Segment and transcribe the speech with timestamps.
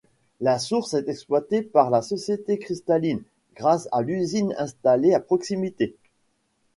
[0.39, 3.21] La source est exploitée par la société Cristaline,
[3.55, 5.95] grâce à l'usine installée à proximité.